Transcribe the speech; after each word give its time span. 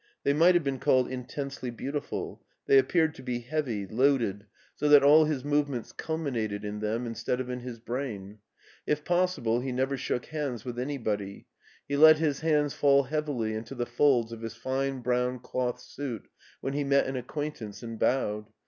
They 0.23 0.33
might 0.33 0.55
have 0.55 0.63
been 0.63 0.79
called 0.79 1.11
intensely 1.11 1.69
beautiful; 1.69 2.43
they 2.65 2.79
appeared 2.79 3.13
to 3.13 3.21
be 3.21 3.41
heavy, 3.41 3.85
loaded, 3.85 4.47
so 4.73 4.89
that 4.89 5.01
BERLIN 5.01 5.11
175 5.11 5.11
all 5.11 5.25
his 5.25 5.45
movements 5.67 5.91
culminated 5.91 6.65
in 6.65 6.79
them 6.79 7.05
instead 7.05 7.39
of 7.39 7.51
in 7.51 7.59
his 7.59 7.79
brain. 7.79 8.39
If 8.87 9.05
possible 9.05 9.59
he 9.59 9.71
never 9.71 9.97
shook 9.97 10.25
hands 10.25 10.65
with 10.65 10.79
any 10.79 10.97
body; 10.97 11.45
he 11.87 11.97
let 11.97 12.17
his 12.17 12.39
hands 12.39 12.73
fall 12.73 13.03
heavily 13.03 13.53
into 13.53 13.75
the 13.75 13.85
folds 13.85 14.31
of 14.31 14.41
his 14.41 14.55
fine 14.55 15.01
brown 15.01 15.37
cloth 15.37 15.79
suit 15.79 16.27
when 16.61 16.73
he 16.73 16.83
met 16.83 17.05
an 17.05 17.15
acquaintance 17.15 17.83
and 17.83 17.99
bowed. 17.99 18.47